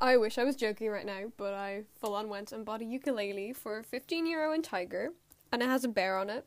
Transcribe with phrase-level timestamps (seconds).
[0.00, 2.84] I wish I was joking right now, but I full on went and bought a
[2.84, 5.10] ukulele for 15 euro in Tiger,
[5.50, 6.46] and it has a bear on it.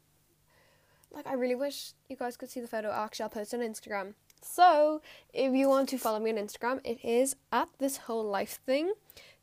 [1.11, 2.91] Like, I really wish you guys could see the photo.
[2.91, 4.13] Actually, I'll post on Instagram.
[4.41, 5.01] So,
[5.33, 8.93] if you want to follow me on Instagram, it is at this whole life thing.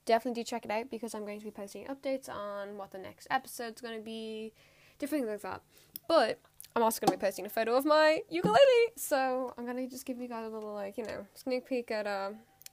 [0.06, 2.98] Definitely do check it out because I'm going to be posting updates on what the
[2.98, 4.54] next episode's going to be,
[4.98, 5.62] different things like that.
[6.08, 6.40] But
[6.74, 8.58] I'm also going to be posting a photo of my ukulele.
[8.96, 11.90] So, I'm going to just give you guys a little, like, you know, sneak peek
[11.90, 12.30] at uh,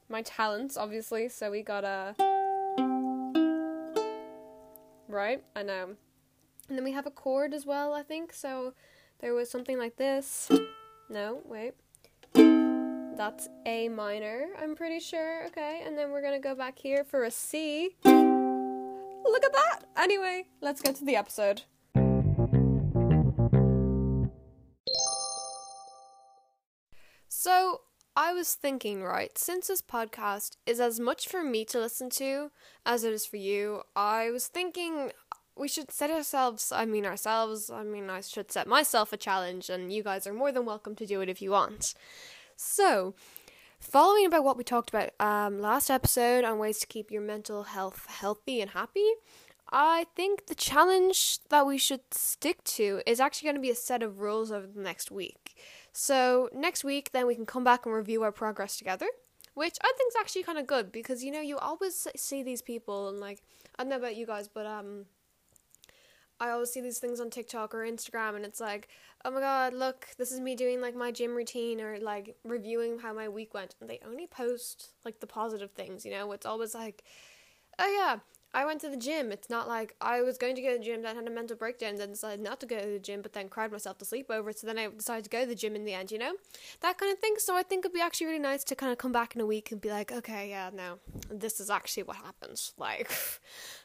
[0.09, 1.29] my talents, obviously.
[1.29, 2.15] So, we got a.
[5.07, 5.43] Right?
[5.55, 5.83] I know.
[5.83, 5.97] Um,
[6.67, 8.33] and then we have a chord as well, I think.
[8.33, 8.73] So,
[9.19, 10.49] there was something like this.
[11.09, 11.73] No, wait.
[12.33, 15.45] That's A minor, I'm pretty sure.
[15.45, 17.95] Okay, and then we're gonna go back here for a C.
[18.03, 19.79] Look at that!
[19.97, 21.61] Anyway, let's get to the episode.
[27.29, 27.81] So,
[28.17, 32.49] I was thinking, right, since this podcast is as much for me to listen to
[32.85, 35.11] as it is for you, I was thinking
[35.57, 39.69] we should set ourselves, I mean, ourselves, I mean, I should set myself a challenge,
[39.69, 41.93] and you guys are more than welcome to do it if you want.
[42.55, 43.15] So,
[43.81, 47.63] following about what we talked about um, last episode on ways to keep your mental
[47.63, 49.11] health healthy and happy,
[49.71, 53.75] I think the challenge that we should stick to is actually going to be a
[53.75, 55.55] set of rules over the next week.
[55.91, 59.07] So, next week, then we can come back and review our progress together
[59.53, 62.61] which I think is actually kind of good because you know you always see these
[62.61, 63.41] people and like
[63.77, 65.05] I don't know about you guys, but um,
[66.39, 68.87] I always see these things on TikTok or Instagram, and it's like,
[69.23, 72.99] oh my god, look, this is me doing like my gym routine or like reviewing
[72.99, 73.75] how my week went.
[73.81, 76.31] And they only post like the positive things, you know?
[76.31, 77.03] It's always like,
[77.79, 78.19] oh yeah,
[78.55, 79.33] I went to the gym.
[79.33, 81.57] It's not like I was going to go to the gym, then had a mental
[81.57, 84.31] breakdown, then decided not to go to the gym, but then cried myself to sleep
[84.31, 84.59] over it.
[84.59, 86.31] So then I decided to go to the gym in the end, you know?
[86.79, 87.35] That kind of thing.
[87.37, 89.45] So I think it'd be actually really nice to kind of come back in a
[89.45, 92.73] week and be like, okay, yeah, no, this is actually what happens.
[92.85, 93.09] Like,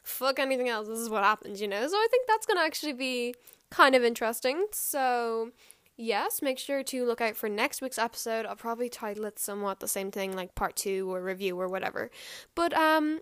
[0.03, 0.87] fuck anything else.
[0.87, 1.89] This is what happens, you know?
[1.89, 3.35] So I think that's going to actually be
[3.71, 4.67] kind of interesting.
[4.73, 5.53] So
[6.01, 8.47] yes, make sure to look out for next week's episode.
[8.47, 12.11] I'll probably title it somewhat the same thing, like part two or review or whatever.
[12.55, 13.21] But um,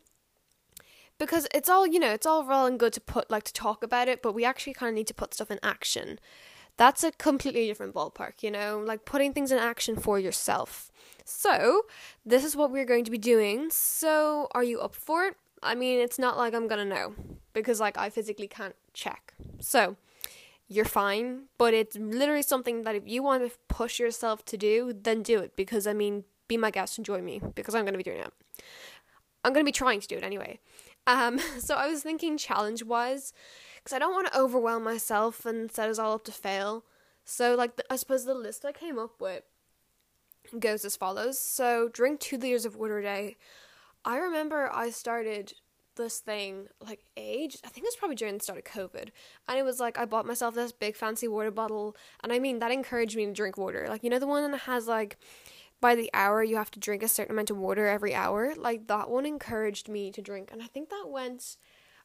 [1.18, 3.82] because it's all you know it's all well and good to put like to talk
[3.82, 6.18] about it but we actually kind of need to put stuff in action.
[6.76, 10.90] That's a completely different ballpark you know like putting things in action for yourself.
[11.24, 11.82] So
[12.24, 13.68] this is what we're going to be doing.
[13.70, 15.36] So are you up for it?
[15.62, 17.14] I mean it's not like i'm gonna know
[17.52, 19.34] because like i physically can't check.
[19.60, 19.96] So
[20.68, 24.92] you're fine but it's literally something that if you want to push yourself to do
[24.92, 27.96] then do it because i mean be my guest and join me because i'm to
[27.96, 28.32] be doing it.
[29.42, 30.60] I'm to be trying to do it anyway
[31.08, 33.32] um, so I was thinking challenge wise,
[33.76, 36.84] because I don't want to overwhelm myself and set us all up to fail.
[37.24, 39.42] So, like, the, I suppose the list I came up with
[40.58, 41.38] goes as follows.
[41.38, 43.36] So, drink two liters of water a day.
[44.04, 45.54] I remember I started
[45.98, 49.08] this thing like age i think it was probably during the start of covid
[49.48, 52.60] and it was like i bought myself this big fancy water bottle and i mean
[52.60, 55.18] that encouraged me to drink water like you know the one that has like
[55.80, 58.54] by the hour you have to drink a certain amount of water every hour.
[58.56, 61.56] Like that one encouraged me to drink, and I think that went.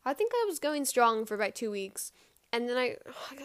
[0.06, 2.11] I think I was going strong for about two weeks,
[2.51, 2.97] and then I,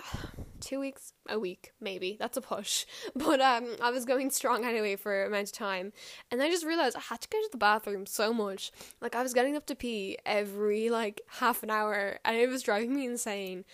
[0.61, 2.17] two weeks, a week maybe.
[2.19, 2.85] That's a push,
[3.17, 5.93] but um, I was going strong anyway for a amount of time,
[6.31, 8.71] and I just realized I had to go to the bathroom so much.
[9.01, 12.63] Like I was getting up to pee every like half an hour, and it was
[12.63, 13.65] driving me insane.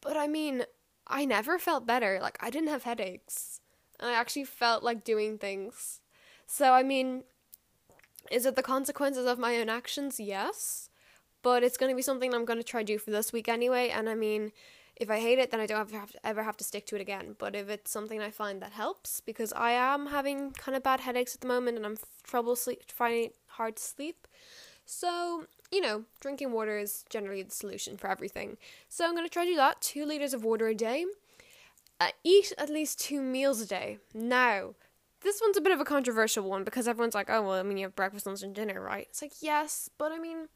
[0.00, 0.64] But I mean,
[1.06, 2.18] I never felt better.
[2.22, 3.60] Like I didn't have headaches
[4.00, 6.00] and I actually felt like doing things.
[6.46, 7.24] So, I mean,
[8.30, 10.20] is it the consequences of my own actions?
[10.20, 10.88] Yes.
[11.42, 13.90] But it's going to be something I'm going to try do for this week anyway.
[13.90, 14.52] And I mean,
[14.96, 17.00] if I hate it, then I don't have to ever have to stick to it
[17.00, 17.36] again.
[17.38, 21.00] But if it's something I find that helps, because I am having kind of bad
[21.00, 24.26] headaches at the moment and I'm trouble sleep, finding it hard to sleep.
[24.84, 28.56] So, you know, drinking water is generally the solution for everything.
[28.88, 29.80] So I'm going to try to do that.
[29.80, 31.04] Two liters of water a day
[32.00, 33.98] uh, eat at least two meals a day.
[34.14, 34.74] Now,
[35.22, 37.78] this one's a bit of a controversial one because everyone's like, oh, well, I mean,
[37.78, 39.06] you have breakfast, lunch, and dinner, right?
[39.10, 40.48] It's like, yes, but I mean,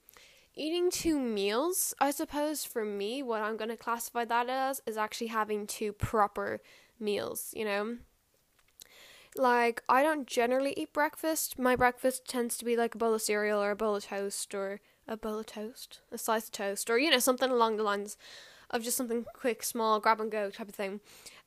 [0.54, 4.96] eating two meals, I suppose for me, what I'm going to classify that as is
[4.96, 6.60] actually having two proper
[7.00, 7.96] meals, you know?
[9.34, 11.58] Like, I don't generally eat breakfast.
[11.58, 14.54] My breakfast tends to be like a bowl of cereal or a bowl of toast
[14.54, 17.82] or a bowl of toast, a slice of toast, or, you know, something along the
[17.82, 18.16] lines
[18.70, 21.00] of just something quick, small, grab and go type of thing.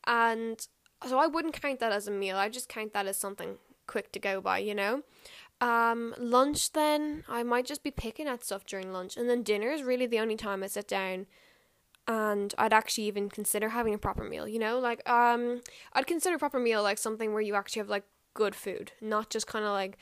[0.08, 0.66] And
[1.06, 2.38] so I wouldn't count that as a meal.
[2.38, 3.58] I just count that as something
[3.88, 5.04] quick to go by, you know?
[5.62, 9.18] Um, lunch then, I might just be picking at stuff during lunch.
[9.18, 11.28] And then dinner is really the only time I sit down
[12.08, 14.80] and I'd actually even consider having a proper meal, you know?
[14.80, 15.62] Like, um,
[15.94, 18.04] I'd consider a proper meal like something where you actually have like
[18.34, 19.98] good food, not just kind of like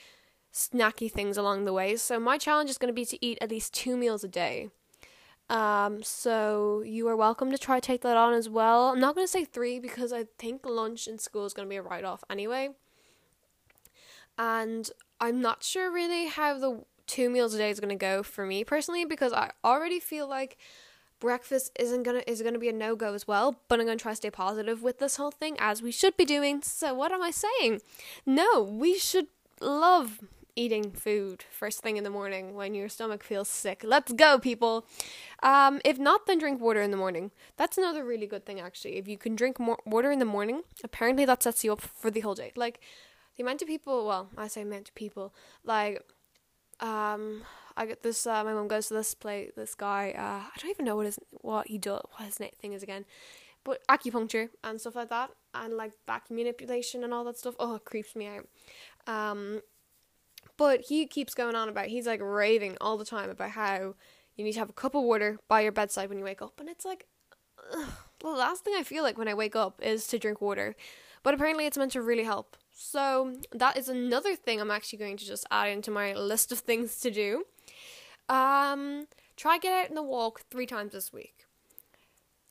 [0.53, 1.95] snacky things along the way.
[1.95, 4.69] So my challenge is going to be to eat at least two meals a day.
[5.53, 8.89] Um, so you are welcome to try take that on as well.
[8.89, 11.81] I'm not to say three because I think lunch in school is to be a
[11.83, 12.69] write off anyway.
[14.35, 14.89] And
[15.21, 18.63] I'm not sure really how the two meals a day is to go for me
[18.63, 20.57] personally because I already feel like
[21.19, 23.61] breakfast isn't gonna is gonna be a no go as well.
[23.67, 26.25] But I'm gonna try to stay positive with this whole thing as we should be
[26.25, 26.63] doing.
[26.63, 27.81] So what am I saying?
[28.25, 29.27] No, we should
[29.61, 30.19] love
[30.55, 33.81] eating food first thing in the morning when your stomach feels sick.
[33.83, 34.85] Let's go, people.
[35.41, 37.31] Um, if not, then drink water in the morning.
[37.57, 38.97] That's another really good thing, actually.
[38.97, 42.11] If you can drink more water in the morning, apparently that sets you up for
[42.11, 42.51] the whole day.
[42.55, 42.79] Like
[43.35, 45.33] the amount of people, well, I say amount of people,
[45.63, 46.03] like
[46.79, 47.41] um
[47.75, 50.69] I get this uh, my mom goes to this play this guy uh I don't
[50.69, 53.05] even know what his what he does what his thing is again
[53.63, 57.75] but acupuncture and stuff like that and like back manipulation and all that stuff oh
[57.75, 58.47] it creeps me out
[59.07, 59.61] um
[60.57, 63.95] but he keeps going on about he's like raving all the time about how
[64.35, 66.59] you need to have a cup of water by your bedside when you wake up
[66.59, 67.05] and it's like
[67.73, 67.89] ugh,
[68.19, 70.75] the last thing I feel like when I wake up is to drink water
[71.21, 75.17] but apparently it's meant to really help so that is another thing I'm actually going
[75.17, 77.45] to just add into my list of things to do.
[78.29, 79.07] Um,
[79.38, 81.45] try get out in the walk three times this week.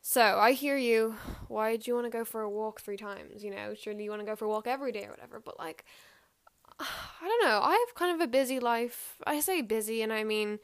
[0.01, 1.17] So I hear you.
[1.49, 3.45] Why do you want to go for a walk three times?
[3.45, 5.41] You know, surely you want to go for a walk every day or whatever.
[5.41, 5.85] But like,
[6.83, 7.61] I don't know.
[7.63, 9.17] I have kind of a busy life.
[9.27, 10.59] I say busy, and I mean,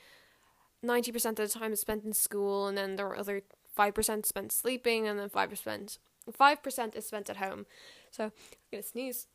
[0.82, 3.42] ninety percent of the time is spent in school, and then the other
[3.74, 5.98] five percent spent sleeping, and then five percent
[6.32, 7.66] five percent is spent at home.
[8.10, 8.32] So I'm
[8.70, 9.26] gonna sneeze.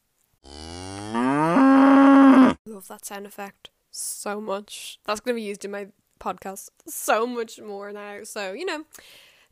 [1.15, 4.99] I love that sound effect so much.
[5.05, 5.87] That's going to be used in my
[6.19, 8.23] podcast so much more now.
[8.23, 8.85] So, you know,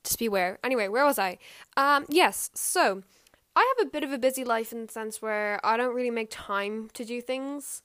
[0.04, 0.60] just beware.
[0.63, 1.38] Anyway, where was I?
[1.77, 3.04] Um, yes, so
[3.56, 6.12] I have a bit of a busy life in the sense where I don't really
[6.12, 7.83] make time to do things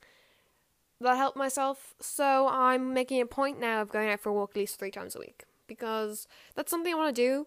[1.01, 1.95] that help myself.
[2.01, 4.91] So I'm making a point now of going out for a walk at least three
[4.91, 7.47] times a week because that's something I want to do.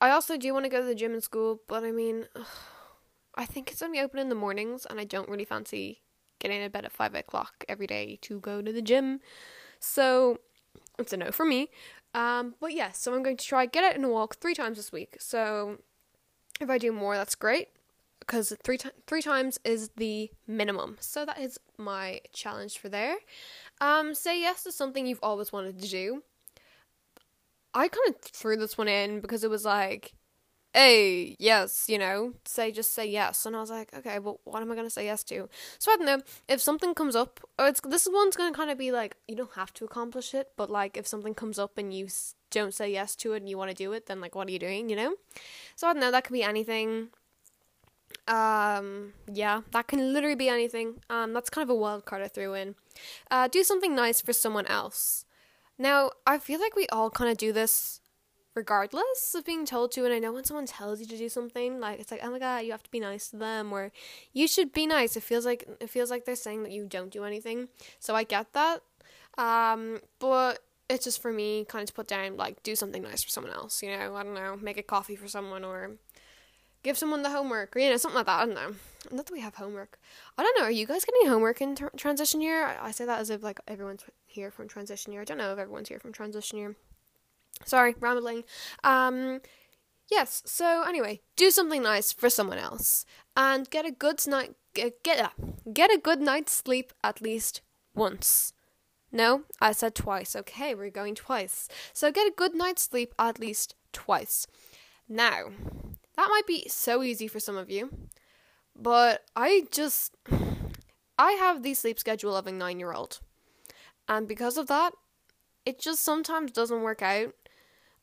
[0.00, 2.46] I also do want to go to the gym in school, but I mean, ugh,
[3.34, 6.00] I think it's only open in the mornings, and I don't really fancy
[6.38, 9.20] getting to bed at five o'clock every day to go to the gym.
[9.78, 10.38] So
[10.98, 11.68] it's a no for me.
[12.14, 14.90] Um, but yeah, so I'm going to try get out and walk three times this
[14.90, 15.16] week.
[15.20, 15.78] So
[16.60, 17.68] if I do more, that's great
[18.20, 20.96] because three t- three times is the minimum.
[21.00, 23.16] So that is my challenge for there.
[23.80, 26.22] Um, say yes to something you've always wanted to do.
[27.72, 30.14] I kind of threw this one in because it was like
[30.74, 33.44] hey, yes, you know, say just say yes.
[33.46, 35.48] And I was like, okay, but what am I gonna say yes to?
[35.78, 37.40] So I don't know if something comes up.
[37.58, 40.48] Or it's this one's gonna kind of be like you don't have to accomplish it,
[40.56, 42.08] but like if something comes up and you
[42.50, 44.50] don't say yes to it and you want to do it, then like what are
[44.50, 44.88] you doing?
[44.88, 45.14] You know?
[45.76, 46.10] So I don't know.
[46.10, 47.08] That could be anything.
[48.28, 50.96] Um, yeah, that can literally be anything.
[51.08, 52.74] Um, that's kind of a wild card I threw in.
[53.30, 55.24] Uh, do something nice for someone else.
[55.78, 58.00] Now, I feel like we all kind of do this
[58.54, 61.78] regardless of being told to and I know when someone tells you to do something
[61.78, 63.92] like it's like oh my god you have to be nice to them or
[64.32, 67.12] you should be nice it feels like it feels like they're saying that you don't
[67.12, 67.68] do anything
[68.00, 68.82] so I get that
[69.38, 70.58] um but
[70.90, 73.52] it's just for me kind of to put down like do something nice for someone
[73.52, 75.92] else you know I don't know make a coffee for someone or
[76.82, 78.74] give someone the homework or you know something like that I don't know
[79.10, 79.98] not that we have homework
[80.36, 83.20] I don't know are you guys getting homework in transition year I-, I say that
[83.20, 86.12] as if like everyone's here from transition year I don't know if everyone's here from
[86.12, 86.76] transition year
[87.64, 88.44] Sorry, rambling.
[88.84, 89.40] Um,
[90.10, 90.42] yes.
[90.46, 93.04] So anyway, do something nice for someone else,
[93.36, 94.54] and get a good night.
[94.74, 95.32] Get get
[95.72, 97.60] get a good night's sleep at least
[97.94, 98.52] once.
[99.12, 100.36] No, I said twice.
[100.36, 101.68] Okay, we're going twice.
[101.92, 104.46] So get a good night's sleep at least twice.
[105.08, 105.50] Now,
[106.16, 107.90] that might be so easy for some of you,
[108.76, 110.16] but I just
[111.18, 113.20] I have the sleep schedule of a 9-year-old.
[114.08, 114.92] And because of that,
[115.66, 117.34] it just sometimes doesn't work out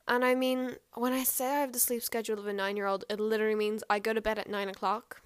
[0.07, 2.87] and I mean, when I say I have the sleep schedule of a nine year
[2.87, 5.21] old, it literally means I go to bed at nine o'clock.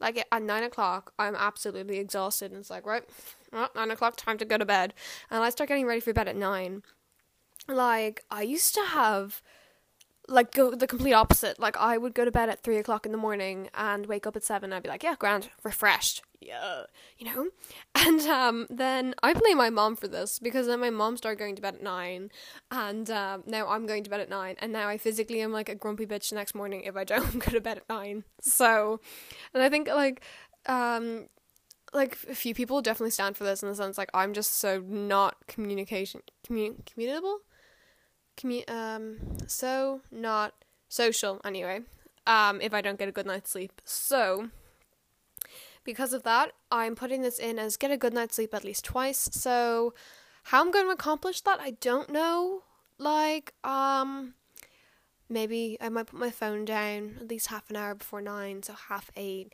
[0.00, 3.04] Like at nine o'clock, I'm absolutely exhausted, and it's like, right,
[3.52, 4.92] well, nine o'clock, time to go to bed.
[5.30, 6.82] And I start getting ready for bed at nine.
[7.66, 9.42] Like, I used to have
[10.28, 11.58] like go the complete opposite.
[11.58, 14.36] Like I would go to bed at three o'clock in the morning and wake up
[14.36, 14.72] at seven.
[14.72, 16.82] I'd be like, yeah, grand, refreshed, yeah,
[17.18, 17.48] you know.
[18.06, 21.56] And um, then I blame my mom for this because then my mom started going
[21.56, 22.30] to bed at nine,
[22.70, 25.68] and um, now I'm going to bed at nine, and now I physically am like
[25.68, 28.24] a grumpy bitch the next morning if I don't go to bed at nine.
[28.40, 29.00] So,
[29.54, 30.22] and I think like
[30.68, 31.28] um
[31.92, 34.80] like a few people definitely stand for this in the sense like I'm just so
[34.80, 37.38] not communication commun communicable
[38.36, 40.54] commu- um so not
[40.88, 41.80] social anyway
[42.26, 43.80] um if I don't get a good night's sleep.
[43.84, 44.50] So
[45.86, 48.84] because of that, I'm putting this in as get a good night's sleep at least
[48.84, 49.30] twice.
[49.32, 49.94] So,
[50.42, 52.64] how I'm going to accomplish that, I don't know.
[52.98, 54.34] Like, um,
[55.28, 58.74] maybe I might put my phone down at least half an hour before nine, so
[58.74, 59.52] half eight,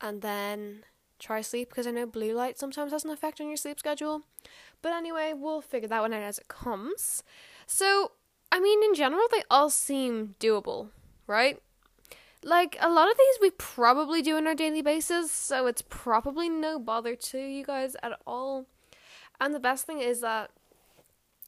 [0.00, 0.84] and then
[1.18, 4.22] try sleep because I know blue light sometimes has an effect on your sleep schedule.
[4.82, 7.22] But anyway, we'll figure that one out as it comes.
[7.66, 8.12] So,
[8.50, 10.88] I mean, in general, they all seem doable,
[11.26, 11.60] right?
[12.42, 16.48] Like, a lot of these we probably do on our daily basis, so it's probably
[16.48, 18.66] no bother to you guys at all.
[19.40, 20.50] And the best thing is that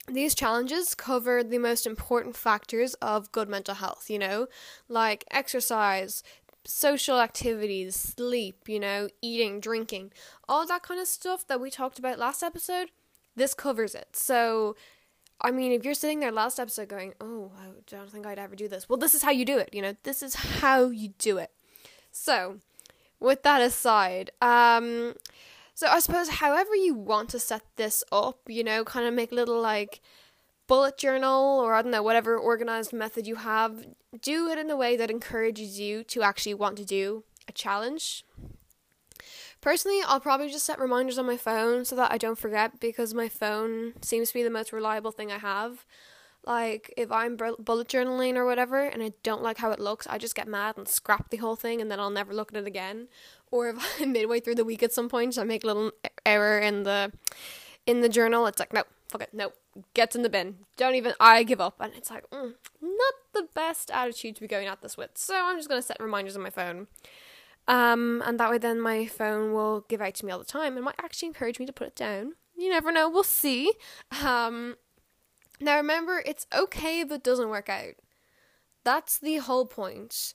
[0.09, 4.49] these challenges cover the most important factors of good mental health, you know,
[4.89, 6.23] like exercise,
[6.65, 10.13] social activities, sleep, you know, eating, drinking,
[10.49, 12.91] all that kind of stuff that we talked about last episode.
[13.37, 14.17] This covers it.
[14.17, 14.77] So,
[15.43, 18.55] I mean, if you're sitting there last episode going, oh, I don't think I'd ever
[18.55, 21.09] do this, well, this is how you do it, you know, this is how you
[21.19, 21.51] do it.
[22.13, 22.59] So,
[23.19, 25.15] with that aside, um,
[25.75, 29.33] so I suppose however you want to set this up, you know, kind of make
[29.33, 30.01] little like
[30.67, 33.87] bullet journal or I don't know, whatever organized method you have,
[34.21, 38.25] do it in a way that encourages you to actually want to do a challenge.
[39.61, 43.13] Personally, I'll probably just set reminders on my phone so that I don't forget because
[43.13, 45.85] my phone seems to be the most reliable thing I have.
[46.47, 50.17] Like, if I'm bullet journaling or whatever and I don't like how it looks, I
[50.17, 52.67] just get mad and scrap the whole thing and then I'll never look at it
[52.67, 53.09] again.
[53.51, 55.93] Or if I'm midway through the week at some point, I make a little
[56.25, 57.13] error in the
[57.87, 59.53] in the journal, it's like, no, fuck it, no,
[59.95, 60.57] gets in the bin.
[60.77, 61.77] Don't even, I give up.
[61.81, 65.11] And it's like, mm, not the best attitude to be going at this with.
[65.15, 66.87] So I'm just going to set reminders on my phone.
[67.69, 70.77] Um, and that way, then my phone will give out to me all the time
[70.77, 72.35] and might actually encourage me to put it down.
[72.57, 73.73] You never know, we'll see.
[74.23, 74.77] Um,
[75.61, 77.95] now, remember, it's okay if it doesn't work out.
[78.85, 80.35] That's the whole point.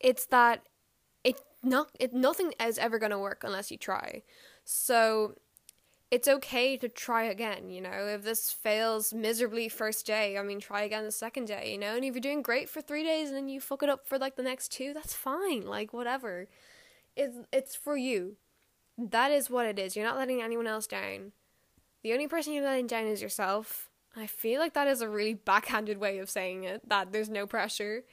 [0.00, 0.62] It's that
[1.24, 4.22] it not it nothing is ever going to work unless you try.
[4.64, 5.34] So
[6.10, 8.06] it's okay to try again, you know.
[8.06, 11.94] If this fails miserably first day, I mean, try again the second day, you know.
[11.94, 14.18] And if you're doing great for three days and then you fuck it up for
[14.18, 15.66] like the next two, that's fine.
[15.66, 16.48] Like whatever,
[17.14, 18.36] it's it's for you.
[18.96, 19.94] That is what it is.
[19.94, 21.32] You're not letting anyone else down.
[22.02, 23.90] The only person you're letting down is yourself.
[24.16, 26.88] I feel like that is a really backhanded way of saying it.
[26.88, 28.04] That there's no pressure,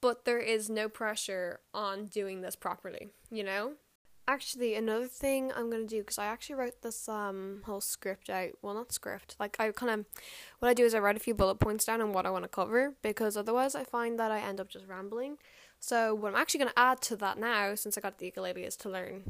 [0.00, 3.10] but there is no pressure on doing this properly.
[3.30, 3.72] You know
[4.28, 8.50] actually another thing i'm to do because i actually wrote this um whole script out.
[8.62, 9.36] Well not script.
[9.38, 10.06] Like i kind of
[10.58, 12.44] what i do is i write a few bullet points down on what i want
[12.44, 15.38] to cover because otherwise i find that i end up just rambling.
[15.78, 18.76] So what i'm actually to add to that now since i got the ukulele is
[18.78, 19.24] to learn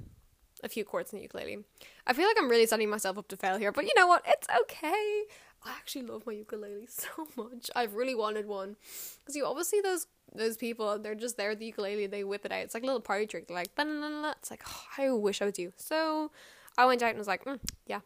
[0.65, 1.59] a few chords in the ukulele.
[2.07, 4.25] I feel like i'm really setting myself up to fail here but you know what?
[4.26, 5.25] It's okay
[5.66, 7.70] I actually love my ukulele so much.
[7.75, 8.76] I've really wanted one
[9.20, 10.99] because you see those those people.
[10.99, 12.06] They're just there with the ukulele.
[12.06, 12.61] They whip it out.
[12.61, 13.49] It's like a little party trick.
[13.49, 15.73] They're like, it's like oh, I wish I was you.
[15.76, 16.30] So
[16.78, 18.00] I went out and was like, mm, yeah,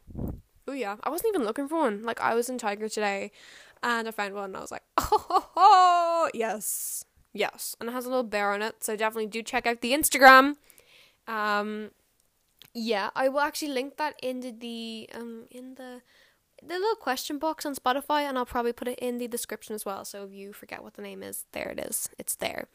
[0.66, 0.96] oh yeah.
[1.02, 2.02] I wasn't even looking for one.
[2.02, 3.32] Like I was in Tiger today,
[3.82, 4.44] and I found one.
[4.44, 7.76] and I was like, oh, oh, oh yes, yes.
[7.80, 8.82] And it has a little bear on it.
[8.82, 10.56] So definitely do check out the Instagram.
[11.26, 11.90] Um,
[12.72, 16.02] yeah, I will actually link that into the um in the
[16.62, 19.84] the little question box on Spotify, and I'll probably put it in the description as
[19.84, 20.04] well.
[20.04, 22.08] So if you forget what the name is, there it is.
[22.18, 22.68] It's there.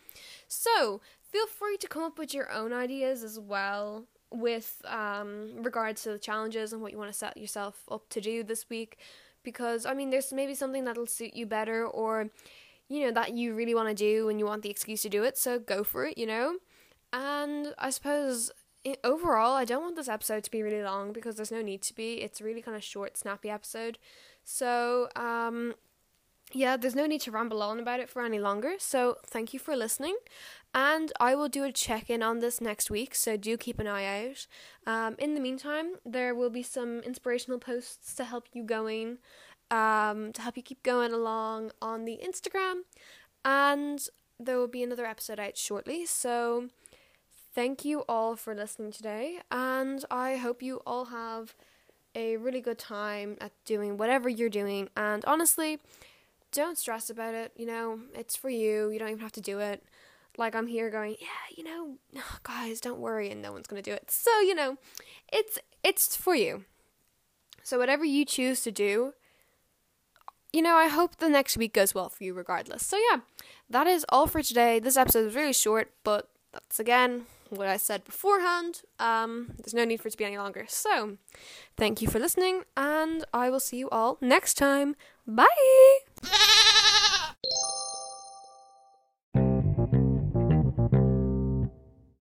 [0.47, 5.97] So feel free to come up with your own ideas as well with um, regard
[5.97, 8.97] to the challenges and what you want to set yourself up to do this week.
[9.43, 12.29] Because I mean, there's maybe something that'll suit you better, or
[12.89, 15.23] you know that you really want to do and you want the excuse to do
[15.23, 15.37] it.
[15.37, 16.17] So go for it.
[16.17, 16.57] You know.
[17.13, 18.51] And I suppose
[18.85, 21.81] it, overall, I don't want this episode to be really long because there's no need
[21.81, 22.21] to be.
[22.21, 23.97] It's really kind of short, snappy episode.
[24.43, 25.73] So, um,
[26.53, 28.73] yeah, there's no need to ramble on about it for any longer.
[28.77, 30.15] So, thank you for listening.
[30.75, 33.15] And I will do a check in on this next week.
[33.15, 34.45] So, do keep an eye out.
[34.85, 39.17] Um, in the meantime, there will be some inspirational posts to help you going,
[39.71, 42.81] um, to help you keep going along on the Instagram.
[43.43, 44.07] And
[44.39, 46.05] there will be another episode out shortly.
[46.05, 46.69] So,
[47.55, 51.55] Thank you all for listening today, and I hope you all have
[52.13, 54.89] a really good time at doing whatever you're doing.
[54.97, 55.79] And honestly,
[56.51, 57.53] don't stress about it.
[57.55, 58.89] You know, it's for you.
[58.89, 59.85] You don't even have to do it.
[60.37, 61.95] Like I'm here going, yeah, you know,
[62.43, 64.11] guys, don't worry, and no one's gonna do it.
[64.11, 64.75] So you know,
[65.31, 66.65] it's it's for you.
[67.63, 69.13] So whatever you choose to do,
[70.51, 72.85] you know, I hope the next week goes well for you regardless.
[72.85, 73.21] So yeah,
[73.69, 74.77] that is all for today.
[74.77, 78.81] This episode was really short, but that's again what I said beforehand.
[78.99, 80.65] Um, there's no need for it to be any longer.
[80.67, 81.17] So,
[81.77, 84.95] thank you for listening, and I will see you all next time.
[85.27, 85.45] Bye!